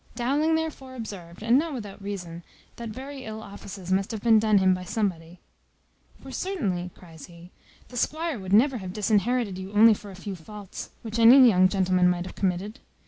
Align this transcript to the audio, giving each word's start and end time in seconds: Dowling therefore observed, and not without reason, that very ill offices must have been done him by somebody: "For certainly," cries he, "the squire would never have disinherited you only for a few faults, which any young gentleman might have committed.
Dowling 0.15 0.55
therefore 0.55 0.95
observed, 0.95 1.43
and 1.43 1.59
not 1.59 1.75
without 1.75 2.01
reason, 2.01 2.41
that 2.77 2.89
very 2.89 3.23
ill 3.23 3.39
offices 3.39 3.91
must 3.91 4.09
have 4.09 4.23
been 4.23 4.39
done 4.39 4.57
him 4.57 4.73
by 4.73 4.83
somebody: 4.83 5.39
"For 6.23 6.31
certainly," 6.31 6.89
cries 6.97 7.27
he, 7.27 7.51
"the 7.89 7.97
squire 7.97 8.39
would 8.39 8.51
never 8.51 8.79
have 8.79 8.93
disinherited 8.93 9.59
you 9.59 9.71
only 9.73 9.93
for 9.93 10.09
a 10.09 10.15
few 10.15 10.35
faults, 10.35 10.89
which 11.03 11.19
any 11.19 11.47
young 11.47 11.69
gentleman 11.69 12.09
might 12.09 12.25
have 12.25 12.33
committed. 12.33 12.79